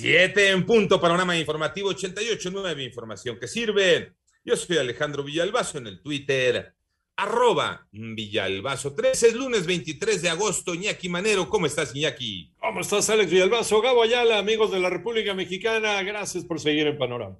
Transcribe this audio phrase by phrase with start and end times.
[0.00, 4.14] Siete en punto, panorama informativo 88.9, información que sirve.
[4.42, 6.72] Yo soy Alejandro Villalbazo en el Twitter,
[7.16, 10.72] arroba Villalbazo 13, es lunes 23 de agosto.
[10.74, 12.50] Iñaki Manero, ¿cómo estás, Iñaki?
[12.58, 13.82] ¿Cómo estás, Alex Villalbazo?
[13.82, 17.36] Gabo Ayala, amigos de la República Mexicana, gracias por seguir el panorama.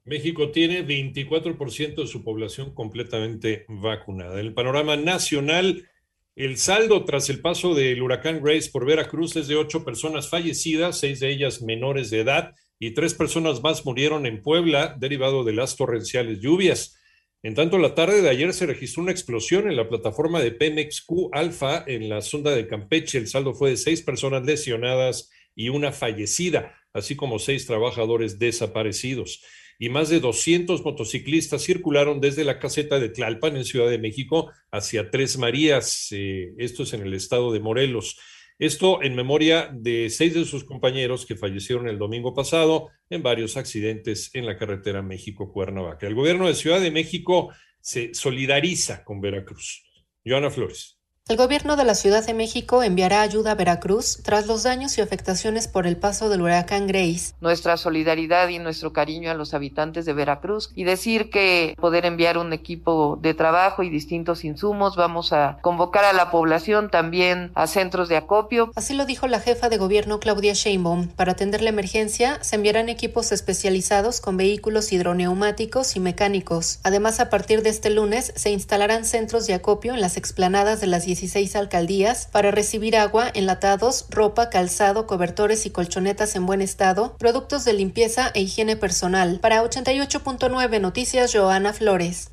[0.06, 4.40] México tiene 24% de su población completamente vacunada.
[4.40, 5.90] En el panorama nacional,
[6.38, 11.00] el saldo tras el paso del huracán Grace por Veracruz es de ocho personas fallecidas,
[11.00, 15.52] seis de ellas menores de edad, y tres personas más murieron en Puebla derivado de
[15.52, 16.98] las torrenciales lluvias.
[17.44, 21.02] En tanto, la tarde de ayer se registró una explosión en la plataforma de Pemex
[21.02, 23.18] Q Alfa en la sonda de Campeche.
[23.18, 29.44] El saldo fue de seis personas lesionadas y una fallecida, así como seis trabajadores desaparecidos.
[29.80, 34.52] Y más de 200 motociclistas circularon desde la caseta de Tlalpan en Ciudad de México
[34.70, 36.10] hacia Tres Marías.
[36.12, 38.20] Eh, esto es en el estado de Morelos.
[38.62, 43.58] Esto en memoria de seis de sus compañeros que fallecieron el domingo pasado en varios
[43.58, 46.06] accidentes en la carretera México-Cuernavaca.
[46.06, 49.84] El gobierno de Ciudad de México se solidariza con Veracruz.
[50.24, 51.01] Joana Flores.
[51.30, 55.02] El gobierno de la Ciudad de México enviará ayuda a Veracruz tras los daños y
[55.02, 57.36] afectaciones por el paso del huracán Grace.
[57.40, 62.40] Nuestra solidaridad y nuestro cariño a los habitantes de Veracruz y decir que poder enviar
[62.40, 67.68] un equipo de trabajo y distintos insumos, vamos a convocar a la población también a
[67.68, 68.72] centros de acopio.
[68.76, 71.08] Así lo dijo la jefa de gobierno Claudia Sheinbaum.
[71.10, 76.80] Para atender la emergencia se enviarán equipos especializados con vehículos hidroneumáticos y mecánicos.
[76.84, 80.88] Además, a partir de este lunes se instalarán centros de acopio en las explanadas de
[80.88, 87.18] las 16 alcaldías para recibir agua, enlatados, ropa, calzado, cobertores y colchonetas en buen estado,
[87.18, 89.40] productos de limpieza e higiene personal.
[89.42, 92.32] Para 88.9 Noticias, Joana Flores.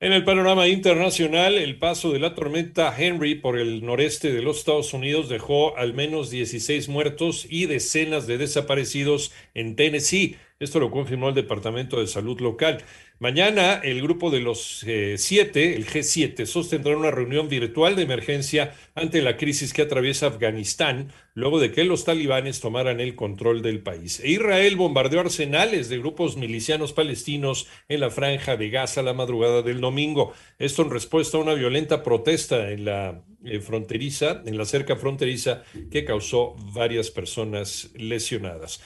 [0.00, 4.58] En el panorama internacional, el paso de la tormenta Henry por el noreste de los
[4.58, 10.36] Estados Unidos dejó al menos 16 muertos y decenas de desaparecidos en Tennessee.
[10.60, 12.84] Esto lo confirmó el Departamento de Salud local.
[13.18, 18.72] Mañana el grupo de los eh, siete, el G7, sostendrá una reunión virtual de emergencia
[18.94, 23.82] ante la crisis que atraviesa Afganistán, luego de que los talibanes tomaran el control del
[23.82, 24.20] país.
[24.20, 29.62] E Israel bombardeó arsenales de grupos milicianos palestinos en la franja de Gaza la madrugada
[29.62, 30.34] del domingo.
[30.60, 35.64] Esto en respuesta a una violenta protesta en la eh, fronteriza, en la cerca fronteriza,
[35.90, 38.80] que causó varias personas lesionadas.